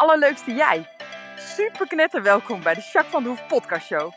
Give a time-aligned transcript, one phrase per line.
[0.00, 0.86] allerleukste jij.
[1.36, 4.12] Super knetter welkom bij de Jacques van de Hoef podcast show.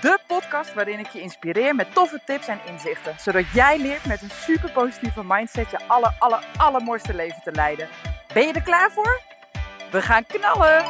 [0.00, 3.14] De podcast waarin ik je inspireer met toffe tips en inzichten.
[3.18, 7.88] Zodat jij leert met een super positieve mindset je aller, aller, allermooiste leven te leiden.
[8.34, 9.20] Ben je er klaar voor?
[9.90, 10.84] We gaan knallen!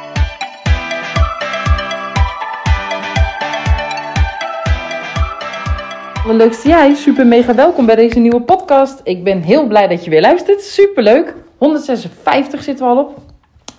[6.23, 9.01] Allerleukste jij, super mega welkom bij deze nieuwe podcast.
[9.03, 11.35] Ik ben heel blij dat je weer luistert, super leuk.
[11.57, 13.30] 156 zitten we al op.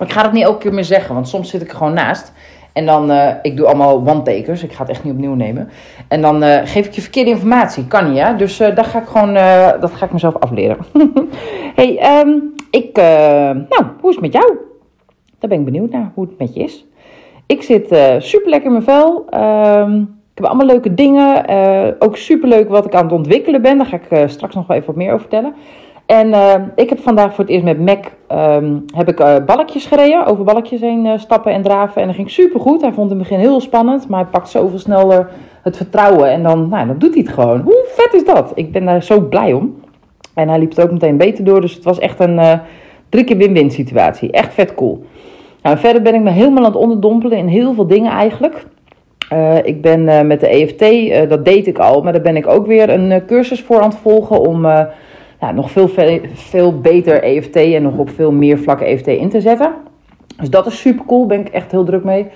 [0.03, 1.93] Maar ik ga het niet elke keer meer zeggen, want soms zit ik er gewoon
[1.95, 2.33] naast.
[2.73, 5.69] En dan, uh, ik doe allemaal one-takers, ik ga het echt niet opnieuw nemen.
[6.09, 8.37] En dan uh, geef ik je verkeerde informatie, kan niet hè.
[8.37, 9.35] Dus uh, dat ga ik gewoon,
[9.81, 10.77] dat ga ik mezelf afleren.
[11.79, 14.57] hey, um, ik, nou, hoe is het met jou?
[15.39, 16.87] Daar ben ik benieuwd naar, hoe het met je is.
[17.47, 17.87] Ik zit
[18.19, 19.27] super lekker in mijn vel.
[19.35, 20.01] Um,
[20.33, 21.45] ik heb allemaal leuke dingen.
[21.99, 23.79] ook super leuk wat ik aan het ontwikkelen ben.
[23.79, 25.55] Daar ga ik straks nog wel even wat meer over vertellen.
[26.07, 29.87] En uh, ik heb vandaag voor het eerst met Mac um, heb ik, uh, balkjes
[29.87, 30.27] gereden.
[30.27, 32.01] Over balkjes heen uh, stappen en draven.
[32.01, 32.81] En dat ging super goed.
[32.81, 34.09] Hij vond het in het begin heel spannend.
[34.09, 35.29] Maar hij pakt zoveel sneller
[35.63, 36.31] het vertrouwen.
[36.31, 37.61] En dan, nou, dan doet hij het gewoon.
[37.61, 38.53] Hoe vet is dat?
[38.55, 39.81] Ik ben daar zo blij om.
[40.35, 41.61] En hij liep het ook meteen beter door.
[41.61, 42.61] Dus het was echt een
[43.09, 44.31] drie keer win-win situatie.
[44.31, 45.05] Echt vet cool.
[45.63, 48.67] Nou, verder ben ik me helemaal aan het onderdompelen in heel veel dingen eigenlijk.
[49.65, 52.03] ik ben met de EFT, dat deed ik al.
[52.03, 54.67] Maar daar ben ik ook weer een cursus voor aan het volgen om
[55.43, 55.89] ja, nog veel,
[56.33, 59.73] veel beter EFT en nog op veel meer vlakken EFT in te zetten.
[60.37, 62.27] Dus dat is super cool, ben ik echt heel druk mee.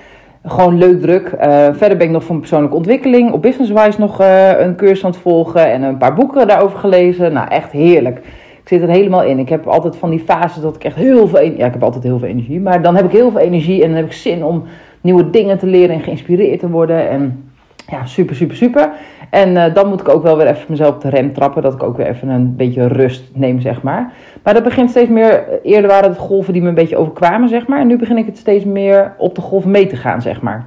[0.45, 1.33] Gewoon leuk druk.
[1.33, 3.33] Uh, verder ben ik nog van persoonlijke ontwikkeling.
[3.33, 7.33] Op Businesswise nog uh, een cursus aan het volgen en een paar boeken daarover gelezen.
[7.33, 8.19] Nou, echt heerlijk.
[8.63, 9.39] Ik zit er helemaal in.
[9.39, 11.43] Ik heb altijd van die fases dat ik echt heel veel...
[11.43, 12.61] Ja, ik heb altijd heel veel energie.
[12.61, 14.63] Maar dan heb ik heel veel energie en dan heb ik zin om
[15.01, 17.09] nieuwe dingen te leren en geïnspireerd te worden.
[17.09, 17.51] En
[17.91, 18.91] ja, super, super, super.
[19.31, 21.63] En uh, dan moet ik ook wel weer even mezelf op de rem trappen.
[21.63, 24.13] Dat ik ook weer even een beetje rust neem, zeg maar.
[24.43, 25.45] Maar dat begint steeds meer.
[25.63, 27.81] Eerder waren het golven die me een beetje overkwamen, zeg maar.
[27.81, 30.67] En nu begin ik het steeds meer op de golf mee te gaan, zeg maar.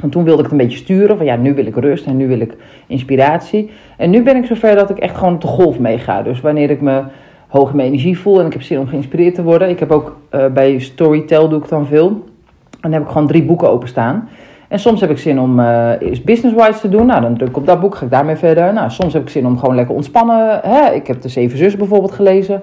[0.00, 1.16] Want toen wilde ik het een beetje sturen.
[1.16, 2.56] Van ja, nu wil ik rust en nu wil ik
[2.86, 3.70] inspiratie.
[3.96, 6.22] En nu ben ik zover dat ik echt gewoon op de golf meega.
[6.22, 7.02] Dus wanneer ik me
[7.48, 9.68] hoog in mijn energie voel en ik heb zin om geïnspireerd te worden.
[9.68, 12.08] Ik heb ook uh, bij Storytel doe ik dan veel.
[12.70, 14.28] En dan heb ik gewoon drie boeken openstaan.
[14.70, 17.06] En soms heb ik zin om uh, eerst business-wise te doen.
[17.06, 18.72] Nou, dan druk ik op dat boek, ga ik daarmee verder.
[18.72, 20.60] Nou, soms heb ik zin om gewoon lekker ontspannen.
[20.62, 20.92] Hè?
[20.92, 22.62] Ik heb de Zeven Zus bijvoorbeeld gelezen.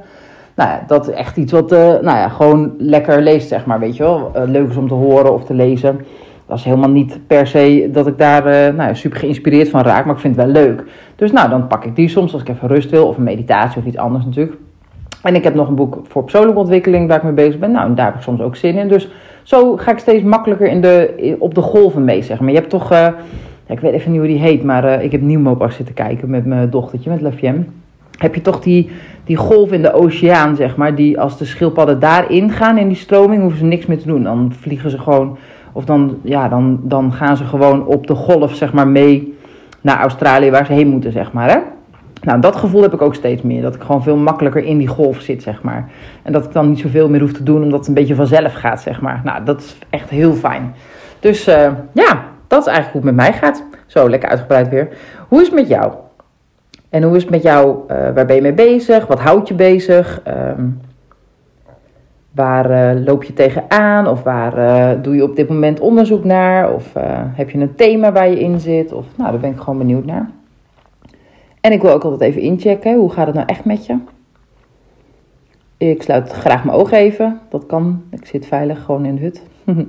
[0.56, 3.80] Nou ja, dat is echt iets wat, uh, nou ja, gewoon lekker leest, zeg maar,
[3.80, 4.32] weet je wel.
[4.36, 6.06] Uh, leuk is om te horen of te lezen.
[6.46, 10.06] Dat is helemaal niet per se dat ik daar nou ja, super geïnspireerd van raak,
[10.06, 10.84] maar ik vind het wel leuk.
[11.16, 13.80] Dus nou, dan pak ik die soms als ik even rust wil, of een meditatie
[13.80, 14.58] of iets anders natuurlijk.
[15.24, 17.72] En ik heb nog een boek voor persoonlijke ontwikkeling waar ik mee bezig ben.
[17.72, 18.88] Nou, en daar heb ik soms ook zin in.
[18.88, 19.10] Dus
[19.44, 22.50] zo ga ik steeds makkelijker in de, op de golven mee, zeg maar.
[22.50, 23.16] Je hebt toch, ja,
[23.68, 26.30] ik weet even niet hoe die heet, maar uh, ik heb Nieuwmo pas zitten kijken
[26.30, 27.68] met mijn dochtertje, met Lafiem.
[28.18, 28.90] Heb je toch die,
[29.24, 32.98] die golf in de oceaan, zeg maar, die als de schildpadden daarin gaan in die
[32.98, 34.24] stroming, hoeven ze niks meer te doen.
[34.24, 35.38] Dan vliegen ze gewoon,
[35.72, 39.36] of dan, ja, dan, dan gaan ze gewoon op de golf, zeg maar, mee
[39.82, 41.60] naar Australië, waar ze heen moeten, zeg maar, hè.
[42.22, 43.62] Nou, dat gevoel heb ik ook steeds meer.
[43.62, 45.90] Dat ik gewoon veel makkelijker in die golf zit, zeg maar.
[46.24, 48.54] En dat ik dan niet zoveel meer hoef te doen, omdat het een beetje vanzelf
[48.54, 49.22] gaat, zeg maar.
[49.24, 50.74] Nou, dat is echt heel fijn.
[51.20, 53.64] Dus uh, ja, dat is eigenlijk hoe het met mij gaat.
[53.86, 54.90] Zo, lekker uitgebreid weer.
[55.28, 55.94] Hoe is het met jou?
[56.90, 57.78] En hoe is het met jou?
[57.92, 59.08] Uh, waar ben je mee bezig?
[59.08, 60.22] Wat houdt je bezig?
[60.58, 60.80] Um,
[62.32, 64.08] waar uh, loop je tegenaan?
[64.08, 66.74] Of waar doe je op dit moment onderzoek naar?
[66.74, 66.94] Of
[67.34, 68.94] heb je een thema waar je in zit?
[68.94, 70.30] Of, nou, daar ben ik gewoon benieuwd naar.
[71.68, 72.96] En ik wil ook altijd even inchecken.
[72.96, 73.98] Hoe gaat het nou echt met je?
[75.78, 77.40] Ik sluit graag mijn ogen even.
[77.50, 78.04] Dat kan.
[78.10, 79.44] Ik zit veilig gewoon in de hut.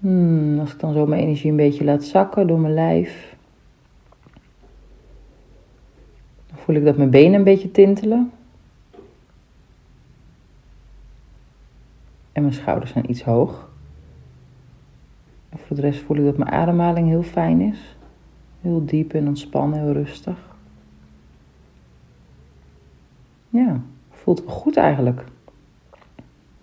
[0.00, 3.36] hmm, als ik dan zo mijn energie een beetje laat zakken door mijn lijf.
[6.46, 8.30] Dan voel ik dat mijn benen een beetje tintelen.
[12.32, 13.68] En mijn schouders zijn iets hoog.
[15.54, 17.96] Voor de rest voel ik dat mijn ademhaling heel fijn is.
[18.64, 20.36] Heel diep en ontspannen, heel rustig.
[23.48, 23.80] Ja,
[24.10, 25.24] voelt goed eigenlijk.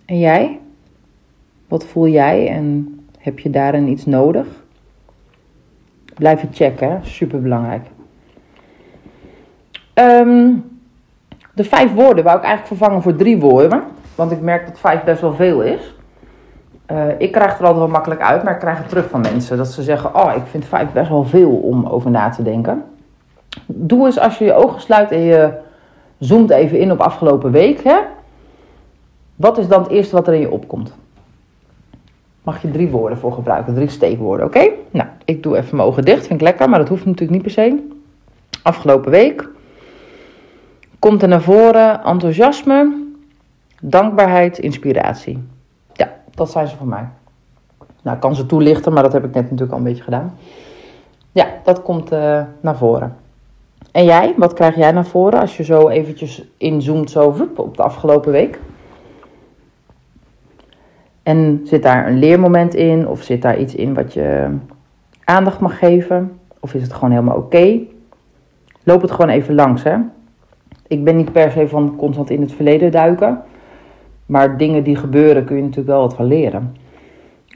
[0.04, 0.60] En jij?
[1.68, 4.46] Wat voel jij en heb je daarin iets nodig?
[6.14, 7.86] Blijf het checken, super belangrijk.
[9.94, 10.64] Um,
[11.54, 13.82] de vijf woorden wou ik eigenlijk vervangen voor drie woorden.
[14.14, 15.94] Want ik merk dat vijf best wel veel is.
[16.92, 19.56] Uh, ik krijg er altijd wel makkelijk uit, maar ik krijg het terug van mensen.
[19.56, 22.84] Dat ze zeggen, oh, ik vind vijf best wel veel om over na te denken.
[23.66, 25.52] Doe eens als je je ogen sluit en je
[26.18, 27.82] zoomt even in op afgelopen week.
[27.84, 27.98] Hè?
[29.36, 30.94] Wat is dan het eerste wat er in je opkomt?
[32.42, 34.68] Mag je drie woorden voor gebruiken, drie steekwoorden, oké?
[34.90, 37.42] Nou, ik doe even mijn ogen dicht, vind ik lekker, maar dat hoeft natuurlijk niet
[37.42, 37.88] per se.
[38.62, 39.48] Afgelopen week
[40.98, 43.04] komt er naar voren enthousiasme,
[43.80, 45.51] dankbaarheid, inspiratie.
[46.34, 47.08] Dat zijn ze voor mij.
[48.02, 50.34] Nou, ik kan ze toelichten, maar dat heb ik net natuurlijk al een beetje gedaan.
[51.32, 53.16] Ja, dat komt uh, naar voren.
[53.92, 57.82] En jij, wat krijg jij naar voren als je zo eventjes inzoomt zo op de
[57.82, 58.60] afgelopen week?
[61.22, 63.08] En zit daar een leermoment in?
[63.08, 64.56] Of zit daar iets in wat je
[65.24, 66.40] aandacht mag geven?
[66.60, 67.78] Of is het gewoon helemaal oké?
[68.82, 69.96] Loop het gewoon even langs, hè.
[70.86, 73.42] Ik ben niet per se van constant in het verleden duiken.
[74.32, 76.76] Maar dingen die gebeuren kun je natuurlijk wel wat van leren.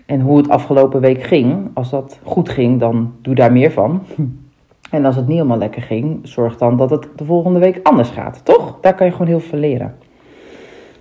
[0.06, 4.02] En hoe het afgelopen week ging, als dat goed ging, dan doe daar meer van.
[4.90, 8.08] En als het niet helemaal lekker ging, zorg dan dat het de volgende week anders
[8.08, 8.40] gaat.
[8.44, 8.78] Toch?
[8.80, 9.94] Daar kan je gewoon heel veel leren.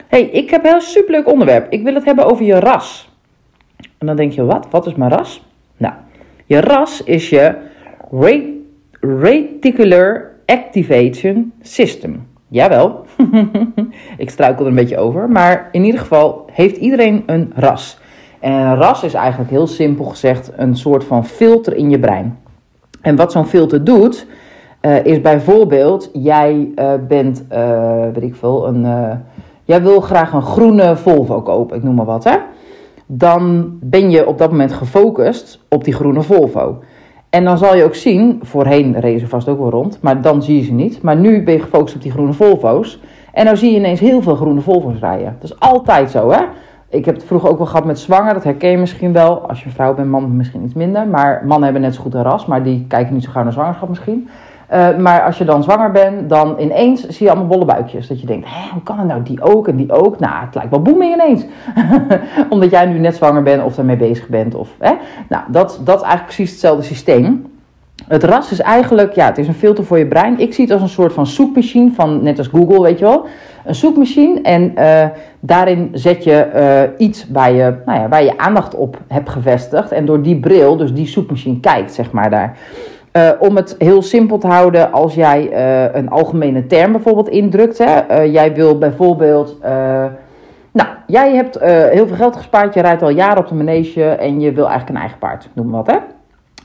[0.07, 1.71] hey, ik heb een heel superleuk onderwerp.
[1.71, 3.09] Ik wil het hebben over je ras.
[3.97, 4.67] En dan denk je, wat?
[4.69, 5.45] Wat is mijn ras?
[5.77, 5.93] Nou,
[6.45, 7.55] je ras is je
[8.99, 12.27] Reticular Activation System.
[12.55, 13.05] Jawel,
[14.17, 15.29] ik struikel er een beetje over.
[15.29, 17.99] Maar in ieder geval heeft iedereen een ras.
[18.39, 22.37] En een ras is eigenlijk heel simpel gezegd een soort van filter in je brein.
[23.01, 24.27] En wat zo'n filter doet,
[24.81, 28.85] uh, is bijvoorbeeld, jij uh, bent, uh, weet ik veel, een,
[29.63, 32.37] jij wil graag een groene Volvo kopen, ik noem maar wat, hè.
[33.05, 36.79] Dan ben je op dat moment gefocust op die groene Volvo.
[37.29, 40.43] En dan zal je ook zien, voorheen reden ze vast ook wel rond, maar dan
[40.43, 41.01] zie je ze niet.
[41.01, 42.99] Maar nu ben je gefocust op die groene Volvo's.
[43.33, 45.35] En dan zie je ineens heel veel groene Volvo's rijden.
[45.39, 46.41] Dat is altijd zo, hè?
[46.89, 49.47] Ik heb het vroeger ook wel gehad met zwanger, dat herken je misschien wel.
[49.47, 51.07] Als je vrouw bent, man misschien iets minder.
[51.07, 53.53] Maar mannen hebben net zo goed een ras, maar die kijken niet zo gauw naar
[53.53, 54.27] zwangerschap misschien.
[54.73, 58.07] Uh, maar als je dan zwanger bent, dan ineens zie je allemaal bolle buikjes.
[58.07, 59.23] Dat je denkt, hé, hoe kan het nou?
[59.23, 60.19] Die ook en die ook.
[60.19, 61.45] Nou, het lijkt wel boeming ineens.
[62.49, 64.55] Omdat jij nu net zwanger bent of daarmee bezig bent.
[64.55, 64.93] Of, hè?
[65.29, 67.53] Nou, dat, dat is eigenlijk precies hetzelfde systeem.
[68.07, 70.39] Het ras is eigenlijk, ja, het is een filter voor je brein.
[70.39, 73.25] Ik zie het als een soort van zoekmachine, van, net als Google, weet je wel.
[73.65, 75.05] Een zoekmachine en uh,
[75.39, 79.91] daarin zet je uh, iets waar je, nou ja, waar je aandacht op hebt gevestigd.
[79.91, 82.57] En door die bril, dus die zoekmachine, kijkt, zeg maar daar.
[83.17, 85.49] Uh, om het heel simpel te houden, als jij
[85.95, 87.77] een algemene term bijvoorbeeld indrukt.
[87.77, 89.57] Hè, jij wil bijvoorbeeld...
[90.71, 91.59] nou, jij hebt
[91.91, 94.89] heel veel geld gespaard, je rijdt al jaren op de manege en je wil eigenlijk
[94.89, 95.97] een eigen paard, noem wat hè.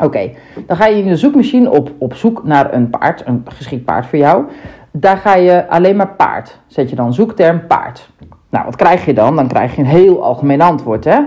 [0.05, 0.31] Oké,
[0.67, 4.06] dan ga je in de zoekmachine op, op zoek naar een paard, een geschikt paard
[4.06, 4.44] voor jou.
[4.91, 6.61] Daar ga je alleen maar paard.
[6.67, 8.11] Zet je dan zoekterm paard.
[8.49, 9.37] Nou, wat krijg je dan?
[9.37, 11.19] Dan krijg je een heel algemeen antwoord, hè?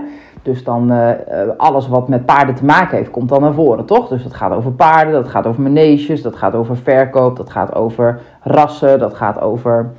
[0.44, 1.10] Dus dan uh,
[1.56, 4.08] alles wat met paarden te maken heeft, komt dan naar voren, toch?
[4.08, 7.74] Dus dat gaat over paarden, dat gaat over maneges, dat gaat over verkoop, dat gaat
[7.74, 9.92] over rassen, dat gaat over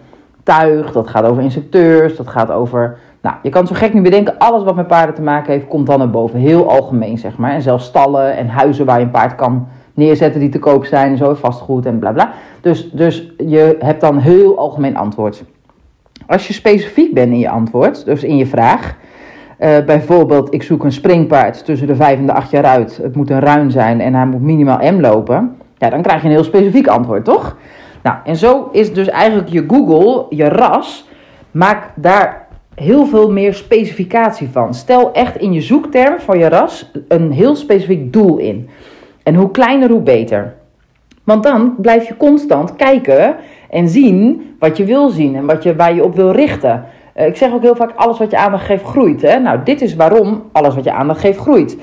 [0.44, 4.38] tuig, dat gaat over instructeurs, dat gaat over nou, je kan zo gek niet bedenken,
[4.38, 6.40] alles wat met paarden te maken heeft, komt dan naar boven.
[6.40, 7.52] Heel algemeen, zeg maar.
[7.52, 11.12] En zelfs stallen en huizen waar je een paard kan neerzetten die te koop zijn
[11.12, 12.34] en zo, vastgoed en bla bla.
[12.62, 15.44] Dus, dus je hebt dan heel algemeen antwoord.
[16.28, 18.96] Als je specifiek bent in je antwoord, dus in je vraag,
[19.60, 23.16] uh, bijvoorbeeld ik zoek een springpaard tussen de 5 en de 8 jaar uit, het
[23.16, 26.34] moet een ruin zijn en hij moet minimaal M lopen, ja, dan krijg je een
[26.34, 27.58] heel specifiek antwoord, toch?
[28.04, 31.10] Nou, en zo is dus eigenlijk je Google, je ras,
[31.52, 34.74] maak daar heel veel meer specificatie van.
[34.74, 38.70] Stel echt in je zoekterm van je ras een heel specifiek doel in.
[39.24, 40.54] En hoe kleiner, hoe beter.
[41.24, 43.36] Want dan blijf je constant kijken
[43.70, 46.86] en zien wat je wil zien en wat je, waar je op wil richten.
[47.16, 49.22] Uh, ik zeg ook heel vaak: alles wat je aandacht geeft, groeit.
[49.22, 49.40] Hè?
[49.40, 51.78] Nou, dit is waarom alles wat je aandacht geeft, groeit.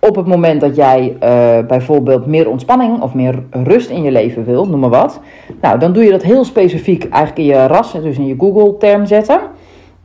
[0.00, 4.44] Op het moment dat jij uh, bijvoorbeeld meer ontspanning of meer rust in je leven
[4.44, 5.20] wil, noem maar wat.
[5.60, 9.06] Nou, dan doe je dat heel specifiek eigenlijk in je ras, dus in je Google-term
[9.06, 9.40] zetten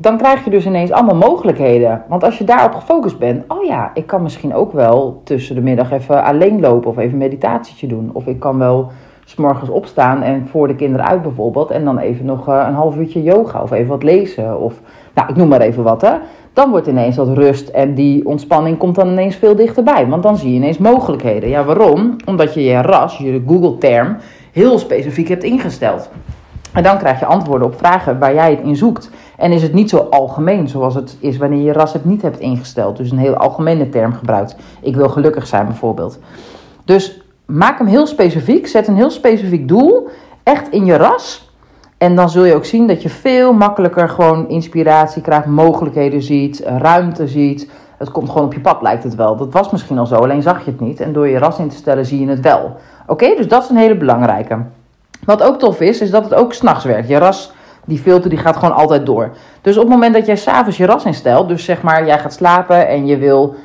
[0.01, 2.03] dan krijg je dus ineens allemaal mogelijkheden.
[2.07, 5.61] Want als je daarop gefocust bent, oh ja, ik kan misschien ook wel tussen de
[5.61, 8.09] middag even alleen lopen of even een meditatietje doen.
[8.13, 8.91] Of ik kan wel
[9.25, 12.95] s'morgens opstaan en voor de kinderen uit bijvoorbeeld en dan even nog eh, een half
[12.95, 14.59] uurtje yoga of even wat lezen.
[14.59, 14.81] Of,
[15.13, 16.13] nou, ik noem maar even wat hè.
[16.53, 20.07] Dan wordt ineens dat rust en die ontspanning komt dan ineens veel dichterbij.
[20.07, 21.49] Want dan zie je ineens mogelijkheden.
[21.49, 22.15] Ja, waarom?
[22.25, 24.17] Omdat je je RAS, je Google-term,
[24.51, 26.09] heel specifiek hebt ingesteld.
[26.73, 29.09] En dan krijg je antwoorden op vragen waar jij het in zoekt.
[29.37, 32.39] En is het niet zo algemeen zoals het is wanneer je ras het niet hebt
[32.39, 32.97] ingesteld.
[32.97, 34.55] Dus een heel algemene term gebruikt.
[34.81, 36.19] Ik wil gelukkig zijn bijvoorbeeld.
[36.85, 37.21] Dus
[37.51, 38.67] maak hem heel specifiek.
[38.67, 40.09] Zet een heel specifiek doel.
[40.43, 41.49] Echt in je ras.
[41.97, 46.63] En dan zul je ook zien dat je veel makkelijker gewoon inspiratie krijgt, mogelijkheden ziet,
[46.65, 47.69] ruimte ziet.
[47.97, 49.35] Het komt gewoon op je pad, lijkt het wel.
[49.35, 50.99] Dat was misschien al zo, alleen zag je het niet.
[50.99, 52.75] En door je ras in te stellen zie je het wel.
[53.07, 54.57] Oké, dus dat is een hele belangrijke.
[55.25, 57.07] Wat ook tof is, is dat het ook s'nachts werkt.
[57.07, 57.51] Je ras,
[57.85, 59.31] die filter, die gaat gewoon altijd door.
[59.61, 62.33] Dus op het moment dat jij s'avonds je ras instelt, dus zeg maar, jij gaat
[62.33, 63.55] slapen en je wil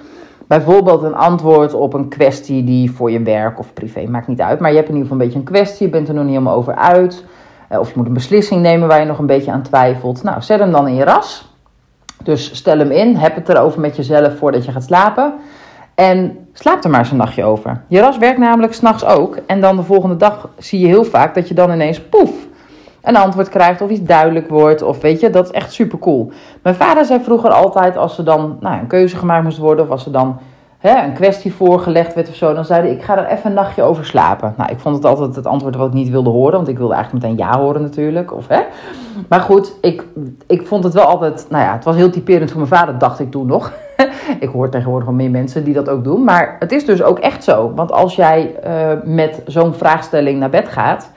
[0.47, 4.61] bijvoorbeeld een antwoord op een kwestie die voor je werk of privé, maakt niet uit.
[4.61, 6.33] Maar je hebt in ieder geval een beetje een kwestie, je bent er nog niet
[6.33, 7.25] helemaal over uit.
[7.69, 10.23] Eh, of je moet een beslissing nemen waar je nog een beetje aan twijfelt.
[10.23, 11.55] Nou, zet hem dan in je ras.
[12.23, 15.35] Dus stel hem in, heb het erover met jezelf voordat je gaat slapen.
[15.95, 17.83] En slaap er maar eens een nachtje over.
[17.89, 19.39] Je ras werkt namelijk s'nachts ook.
[19.47, 22.46] En dan de volgende dag zie je heel vaak dat je dan ineens poef
[23.07, 24.83] een antwoord krijgt of iets duidelijk wordt.
[24.83, 26.33] Of weet je, dat is echt super cool.
[26.63, 29.85] Mijn vader zei vroeger altijd als er dan nou, een keuze gemaakt moest worden.
[29.85, 30.39] Of als er dan
[30.79, 32.55] hè, een kwestie voorgelegd werd of zo.
[32.55, 34.55] Dan zei hij, ik ga er even een nachtje over slapen.
[34.57, 36.53] Nou, ik vond het altijd het antwoord wat ik niet wilde horen.
[36.53, 38.33] Want ik wilde eigenlijk meteen ja horen natuurlijk.
[38.33, 38.61] Of, hè.
[39.29, 40.05] Maar goed, ik,
[40.47, 43.21] ik vond het wel altijd, nou ja, het was heel typerend voor mijn vader, dacht
[43.21, 43.73] ik toen nog.
[44.41, 46.25] ik hoor tegenwoordig wel meer mensen die dat ook doen.
[46.25, 47.73] Maar het is dus ook echt zo.
[47.75, 51.11] Want als jij uh, met zo'n vraagstelling naar bed gaat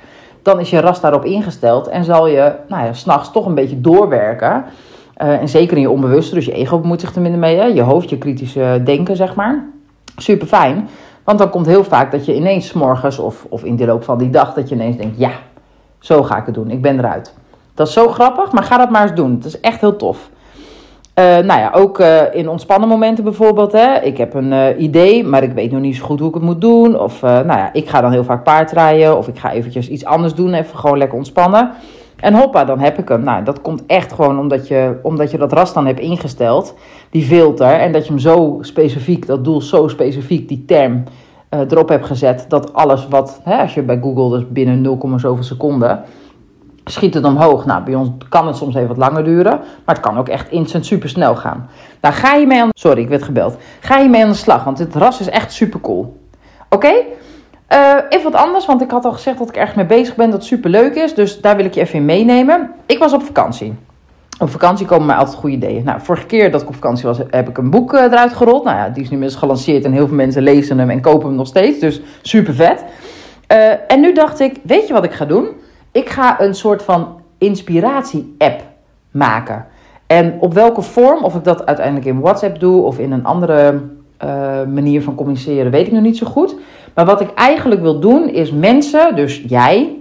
[0.50, 3.82] dan is je ras daarop ingesteld en zal je nou ja, s'nachts toch een beetje
[3.82, 4.66] doorwerken.
[5.22, 7.64] Uh, en zeker in je onbewuste, dus je ego bemoeit zich er minder mee, hè?
[7.64, 9.66] je hoofd, je kritische denken, zeg maar.
[10.16, 10.90] Super fijn,
[11.24, 14.18] want dan komt heel vaak dat je ineens morgens of, of in de loop van
[14.18, 15.32] die dag, dat je ineens denkt, ja,
[16.00, 17.34] zo ga ik het doen, ik ben eruit.
[17.74, 19.32] Dat is zo grappig, maar ga dat maar eens doen.
[19.32, 20.30] Het is echt heel tof.
[21.20, 23.72] Uh, nou ja, ook uh, in ontspannen momenten bijvoorbeeld.
[23.72, 24.00] Hè.
[24.02, 26.44] Ik heb een uh, idee, maar ik weet nog niet zo goed hoe ik het
[26.44, 27.00] moet doen.
[27.00, 29.18] Of nou ja, ik ga dan heel vaak paardrijden.
[29.18, 30.54] Of ik ga eventjes iets anders doen.
[30.54, 31.72] Even gewoon lekker ontspannen.
[32.20, 33.24] En hoppa, dan heb ik hem.
[33.24, 36.76] Nou, dat komt echt gewoon omdat je, omdat je dat ras dan hebt ingesteld.
[37.10, 37.72] Die filter.
[37.72, 41.04] En dat je hem zo specifiek, dat doel zo specifiek, die term
[41.50, 42.46] erop hebt gezet.
[42.48, 46.04] Dat alles wat, hè, als je bij Google dus binnen 0, zoveel seconden
[46.92, 47.66] schiet het omhoog.
[47.66, 50.52] Nou, bij ons kan het soms even wat langer duren, maar het kan ook echt
[50.52, 51.70] instant super snel gaan.
[52.00, 52.70] Daar ga je mee aan.
[52.72, 53.58] Sorry, ik werd gebeld.
[53.80, 56.18] Ga je mee aan de slag, want dit ras is echt super cool.
[56.70, 56.92] Oké?
[57.74, 60.30] Uh, even wat anders, want ik had al gezegd dat ik erg mee bezig ben,
[60.30, 61.14] dat super leuk is.
[61.14, 62.72] Dus daar wil ik je even in meenemen.
[62.86, 63.74] Ik was op vakantie.
[64.40, 65.84] Op vakantie komen mij altijd goede ideeën.
[65.84, 68.64] Nou, vorige keer dat ik op vakantie was, heb ik een boek uh, eruit gerold.
[68.64, 71.28] Nou ja, die is nu inmiddels gelanceerd en heel veel mensen lezen hem en kopen
[71.28, 71.80] hem nog steeds.
[71.80, 72.84] Dus super vet.
[73.52, 75.48] Uh, en nu dacht ik, weet je wat ik ga doen?
[75.92, 78.62] Ik ga een soort van inspiratie-app
[79.12, 79.66] maken.
[80.08, 83.82] En op welke vorm, of ik dat uiteindelijk in WhatsApp doe of in een andere
[84.24, 84.30] uh,
[84.74, 86.56] manier van communiceren, weet ik nog niet zo goed.
[86.94, 89.96] Maar wat ik eigenlijk wil doen is mensen, dus jij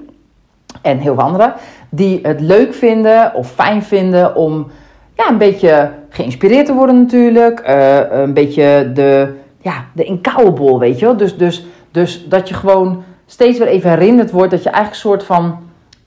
[0.82, 1.54] en heel veel anderen,
[1.90, 4.66] die het leuk vinden of fijn vinden om
[5.16, 7.68] ja, een beetje geïnspireerd te worden natuurlijk.
[7.68, 11.16] Uh, een beetje de, ja, de weet je wel.
[11.16, 15.10] Dus, dus, dus dat je gewoon steeds weer even herinnerd wordt dat je eigenlijk een
[15.10, 15.58] soort van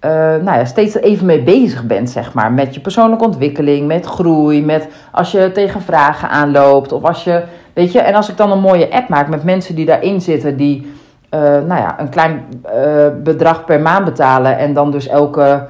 [0.05, 2.51] uh, nou ja, steeds even mee bezig bent, zeg maar.
[2.51, 6.91] Met je persoonlijke ontwikkeling, met groei, met als je tegen vragen aanloopt.
[6.91, 7.43] Of als je,
[7.74, 10.58] weet je, en als ik dan een mooie app maak met mensen die daarin zitten,
[10.58, 10.91] die,
[11.31, 14.58] uh, nou ja, een klein uh, bedrag per maand betalen.
[14.58, 15.67] En dan dus elke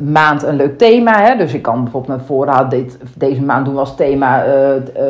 [0.00, 1.22] maand een leuk thema.
[1.22, 1.36] Hè?
[1.36, 4.44] Dus ik kan bijvoorbeeld met voorraad dit, deze maand doen als thema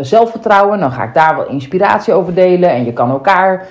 [0.00, 0.80] zelfvertrouwen.
[0.80, 2.70] Dan ga ik daar wel inspiratie over delen.
[2.70, 3.66] En je kan elkaar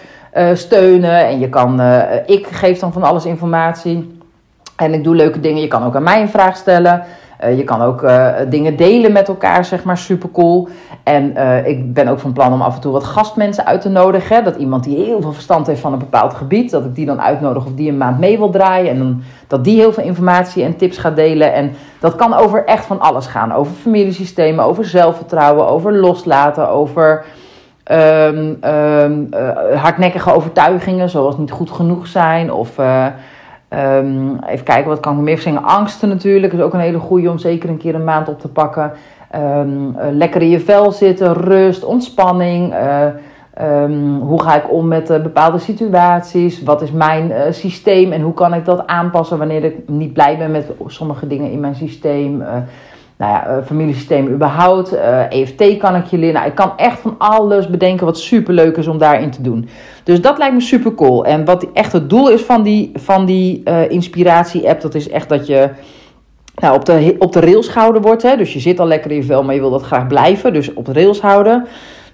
[0.53, 1.25] steunen.
[1.25, 1.81] En je kan,
[2.25, 4.16] ik geef dan van alles informatie.
[4.77, 5.61] En ik doe leuke dingen.
[5.61, 7.03] Je kan ook aan mij een vraag stellen.
[7.43, 10.67] Uh, je kan ook uh, dingen delen met elkaar, zeg maar, super cool.
[11.03, 13.89] En uh, ik ben ook van plan om af en toe wat gastmensen uit te
[13.89, 14.43] nodigen.
[14.43, 17.21] Dat iemand die heel veel verstand heeft van een bepaald gebied, dat ik die dan
[17.21, 18.89] uitnodig of die een maand mee wil draaien.
[18.89, 21.53] En dan, dat die heel veel informatie en tips gaat delen.
[21.53, 23.53] En dat kan over echt van alles gaan.
[23.53, 27.25] Over familiesystemen, over zelfvertrouwen, over loslaten, over
[27.91, 29.29] um, um,
[29.75, 32.75] hardnekkige overtuigingen, zoals niet goed genoeg zijn of...
[33.73, 35.63] Um, even kijken, wat kan ik meer zingen?
[35.63, 38.47] Angsten natuurlijk is ook een hele goede om zeker een keer een maand op te
[38.47, 38.91] pakken.
[39.35, 42.73] Um, lekker in je vel zitten, rust, ontspanning.
[42.73, 43.05] Uh,
[43.61, 46.63] um, hoe ga ik om met uh, bepaalde situaties?
[46.63, 50.51] Wat is mijn systeem en hoe kan ik dat aanpassen wanneer ik niet blij ben
[50.51, 52.43] met sommige dingen in mijn systeem?
[53.17, 54.93] Nou ja, uh, familiesysteem überhaupt.
[54.93, 56.33] Uh, eh, EFT kan ik je leren.
[56.33, 59.69] Nou, ik kan echt van alles bedenken wat super leuk is om daarin te doen.
[60.03, 61.25] Dus dat lijkt me super cool.
[61.25, 65.29] En wat echt het doel is van die, van die uh, inspiratie-app, dat is echt
[65.29, 65.69] dat je
[66.55, 68.21] nou, op, de, op de rails gehouden wordt.
[68.21, 68.37] Hè?
[68.37, 70.53] Dus je zit al lekker in je vel, maar je wil dat graag blijven.
[70.53, 71.67] Dus op de rails houden.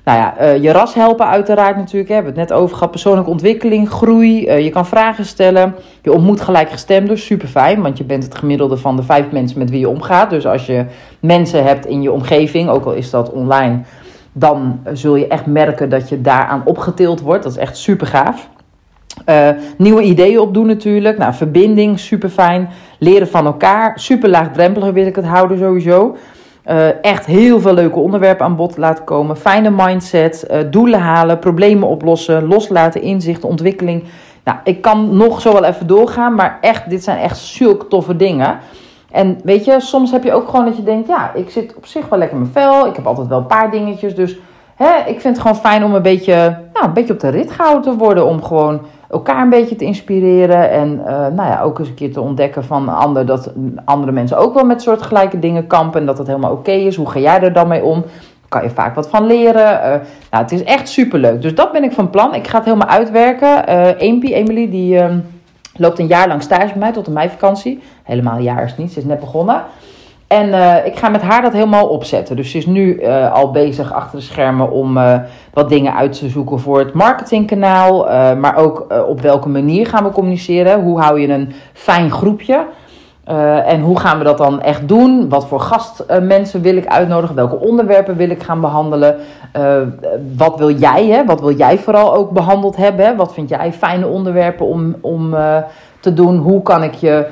[0.03, 2.07] Nou ja, uh, je ras helpen uiteraard natuurlijk.
[2.07, 2.91] We hebben het net over gehad.
[2.91, 4.48] Persoonlijke ontwikkeling, groei.
[4.48, 5.75] Uh, je kan vragen stellen.
[6.01, 7.17] Je ontmoet gelijkgestemden.
[7.17, 10.29] Super fijn, want je bent het gemiddelde van de vijf mensen met wie je omgaat.
[10.29, 10.86] Dus als je
[11.19, 13.79] mensen hebt in je omgeving, ook al is dat online...
[14.33, 17.43] dan zul je echt merken dat je daaraan opgetild wordt.
[17.43, 18.50] Dat is echt super gaaf.
[19.77, 21.17] Nieuwe ideeën opdoen natuurlijk.
[21.17, 22.69] Nou, verbinding, super fijn.
[23.00, 24.00] Leren van elkaar.
[24.00, 26.15] Super laagdrempelig wil ik het houden sowieso.
[26.70, 29.38] Uh, echt heel veel leuke onderwerpen aan bod laten komen.
[29.38, 34.03] Fijne mindset, uh, doelen halen, problemen oplossen, loslaten, inzichten, ontwikkeling.
[34.43, 38.15] Nou, ik kan nog zo wel even doorgaan, maar echt, dit zijn echt zulke toffe
[38.15, 38.58] dingen.
[39.12, 41.86] En weet je, soms heb je ook gewoon dat je denkt, ja, ik zit op
[41.86, 42.88] zich wel lekker in mijn vel.
[42.88, 44.38] Ik heb altijd wel een paar dingetjes, dus
[44.75, 47.51] hè, ik vind het gewoon fijn om een beetje, nou, een beetje op de rit
[47.51, 48.25] gehouden te worden.
[48.25, 50.70] Om gewoon elkaar een beetje te inspireren.
[50.70, 53.51] En uh, nou ja, ook eens een keer te ontdekken van ander, dat
[53.86, 56.00] andere mensen ook wel met soortgelijke dingen kampen.
[56.00, 56.96] En dat dat helemaal oké is.
[56.96, 58.03] Hoe ga jij er dan mee om?
[58.53, 59.74] kan je vaak wat van leren.
[59.74, 59.88] Uh,
[60.30, 61.42] nou, het is echt superleuk.
[61.42, 62.36] Dus dat ben ik van plan.
[62.36, 63.70] Ik ga het helemaal uitwerken.
[63.70, 65.06] Uh, Eempie, Emily, die uh,
[65.75, 67.84] loopt een jaar lang stage bij mij tot de meivakantie.
[68.03, 69.63] Helemaal een jaar is niet, ze is net begonnen.
[70.34, 72.36] En uh, ik ga met haar dat helemaal opzetten.
[72.36, 75.16] Dus ze is nu uh, al bezig achter de schermen om uh,
[75.54, 78.06] wat dingen uit te zoeken voor het marketingkanaal.
[78.36, 80.82] maar ook op welke manier gaan we communiceren.
[80.82, 82.66] Hoe hou je een fijn groepje?
[83.66, 85.30] en hoe gaan we dat dan echt doen?
[85.30, 87.36] Wat voor gastmensen wil ik uitnodigen?
[87.36, 89.16] Welke onderwerpen wil ik gaan behandelen?
[90.36, 91.06] wat wil jij?
[91.06, 91.25] Hè?
[91.25, 93.16] Wat wil jij vooral ook behandeld hebben?
[93.16, 95.36] Wat vind jij fijne onderwerpen om, om
[96.00, 96.38] te doen?
[96.38, 97.28] Hoe kan ik je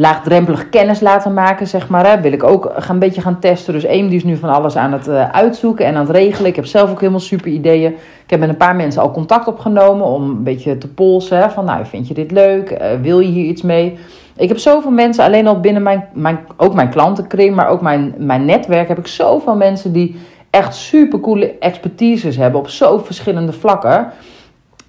[0.00, 2.06] laagdrempelig kennis laten maken, zeg maar.
[2.06, 2.20] Hè.
[2.20, 3.72] Wil ik ook gaan, een beetje gaan testen.
[3.72, 6.50] Dus Eem die is nu van alles aan het uh, uitzoeken en aan het regelen.
[6.50, 7.92] Ik heb zelf ook helemaal super ideeën.
[8.24, 11.50] Ik heb met een paar mensen al contact opgenomen om een beetje te polsen.
[11.50, 12.70] Van nou, vind je dit leuk?
[12.70, 13.98] Uh, wil je hier iets mee?
[14.36, 18.14] Ik heb zoveel mensen, alleen al binnen mijn, mijn ook mijn klantenkring, maar ook mijn,
[18.18, 23.52] mijn netwerk, heb ik zoveel mensen die echt super coole expertises hebben op zo verschillende
[23.52, 24.12] vlakken.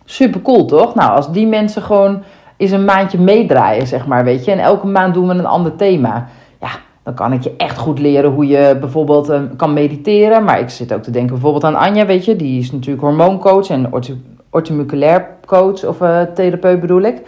[0.06, 0.96] Super cool, toch?
[0.96, 2.24] Nou, als die mensen gewoon
[2.62, 4.52] is een maandje meedraaien, zeg maar, weet je.
[4.52, 6.28] En elke maand doen we een ander thema.
[6.60, 6.70] Ja,
[7.04, 10.44] dan kan ik je echt goed leren hoe je bijvoorbeeld uh, kan mediteren.
[10.44, 12.36] Maar ik zit ook te denken bijvoorbeeld aan Anja, weet je.
[12.36, 13.90] Die is natuurlijk hormooncoach en
[14.50, 17.22] orthomuculair coach of uh, therapeut bedoel ik.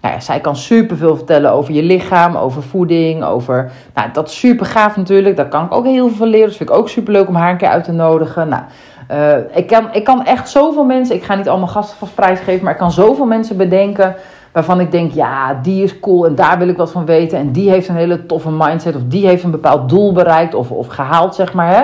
[0.00, 3.70] Nou ja, zij kan superveel vertellen over je lichaam, over voeding, over...
[3.94, 5.36] Nou, dat is super gaaf natuurlijk.
[5.36, 6.48] Daar kan ik ook heel veel leren.
[6.48, 8.48] Dus vind ik ook super leuk om haar een keer uit te nodigen.
[8.48, 8.62] Nou,
[9.10, 11.14] uh, ik, kan, ik kan echt zoveel mensen...
[11.16, 14.14] Ik ga niet allemaal gasten vast prijsgeven, maar ik kan zoveel mensen bedenken
[14.52, 17.38] waarvan ik denk, ja, die is cool en daar wil ik wat van weten.
[17.38, 20.70] En die heeft een hele toffe mindset of die heeft een bepaald doel bereikt of,
[20.70, 21.68] of gehaald, zeg maar.
[21.68, 21.82] Hè?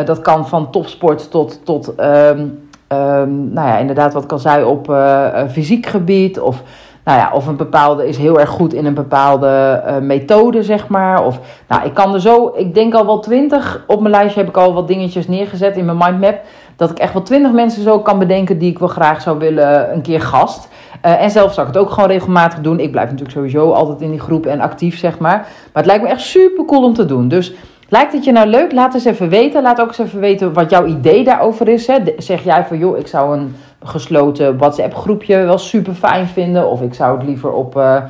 [0.00, 4.62] Uh, dat kan van topsport tot, tot um, um, nou ja, inderdaad, wat kan zij
[4.62, 6.62] op uh, fysiek gebied of...
[7.04, 11.24] Nou ja, of een bepaalde is heel erg goed in een bepaalde methode, zeg maar.
[11.24, 13.84] Of, nou, ik kan er zo, ik denk al wel twintig.
[13.86, 16.40] Op mijn lijstje heb ik al wat dingetjes neergezet in mijn mindmap.
[16.82, 19.92] Dat ik echt wel twintig mensen zo kan bedenken die ik wel graag zou willen
[19.92, 20.68] een keer gast.
[21.06, 22.80] Uh, en zelf zou ik het ook gewoon regelmatig doen.
[22.80, 25.36] Ik blijf natuurlijk sowieso altijd in die groep en actief, zeg maar.
[25.38, 27.28] Maar het lijkt me echt super cool om te doen.
[27.28, 27.52] Dus
[27.88, 28.72] lijkt het je nou leuk?
[28.72, 29.62] Laat eens even weten.
[29.62, 31.86] Laat ook eens even weten wat jouw idee daarover is.
[31.86, 31.98] Hè.
[32.16, 36.70] Zeg jij van, joh, ik zou een gesloten WhatsApp groepje wel super fijn vinden.
[36.70, 37.76] Of ik zou het liever op...
[37.76, 38.02] Uh,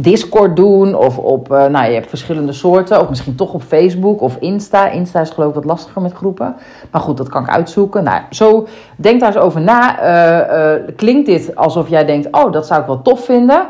[0.00, 4.20] Discord doen of op, uh, nou je hebt verschillende soorten, of misschien toch op Facebook
[4.20, 4.88] of Insta.
[4.88, 6.56] Insta is geloof ik wat lastiger met groepen,
[6.90, 8.04] maar goed, dat kan ik uitzoeken.
[8.04, 10.02] Nou, zo denk daar eens over na.
[10.02, 13.66] Uh, uh, klinkt dit alsof jij denkt, oh, dat zou ik wel tof vinden?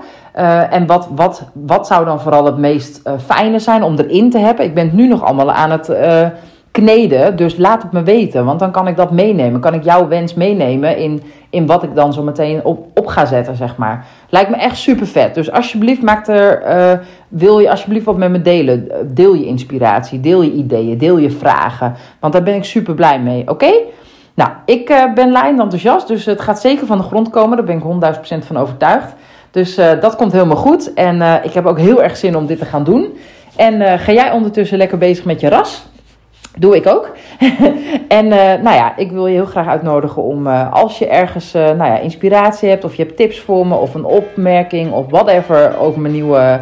[0.70, 4.64] en wat, wat, wat zou dan vooral het meest fijne zijn om erin te hebben?
[4.64, 5.88] Ik ben het nu nog allemaal aan het
[7.36, 9.60] Dus laat het me weten, want dan kan ik dat meenemen.
[9.60, 13.24] Kan ik jouw wens meenemen in, in wat ik dan zo meteen op, op ga
[13.24, 14.06] zetten, zeg maar.
[14.28, 15.34] Lijkt me echt super vet.
[15.34, 18.88] Dus alsjeblieft, maak er, uh, wil je alsjeblieft wat met me delen.
[19.14, 21.94] Deel je inspiratie, deel je ideeën, deel je vragen.
[22.20, 23.48] Want daar ben ik super blij mee.
[23.48, 23.72] Oké?
[24.34, 27.56] Nou, ik uh, ben lijnd enthousiast, dus het gaat zeker van de grond komen.
[27.56, 29.14] Daar ben ik 100.000% van overtuigd.
[29.50, 30.94] Dus uh, dat komt helemaal goed.
[30.94, 33.16] En ik heb ook heel erg zin om dit te gaan doen.
[33.56, 35.86] En ga jij ondertussen lekker bezig met je ras?
[36.58, 37.12] Doe ik ook.
[38.08, 41.54] en uh, nou ja, ik wil je heel graag uitnodigen om uh, als je ergens
[41.54, 45.10] uh, nou ja, inspiratie hebt of je hebt tips voor me of een opmerking of
[45.10, 46.60] whatever over mijn nieuwe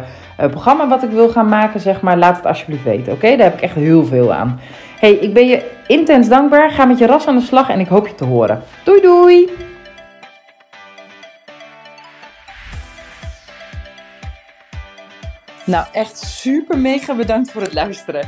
[0.51, 3.13] programma wat ik wil gaan maken, zeg maar, laat het alsjeblieft weten.
[3.13, 4.59] Oké, daar heb ik echt heel veel aan.
[4.99, 6.71] Hey, ik ben je intens dankbaar.
[6.71, 8.63] Ga met je ras aan de slag en ik hoop je te horen.
[8.83, 9.49] Doei doei!
[15.65, 18.27] Nou, echt super mega bedankt voor het luisteren.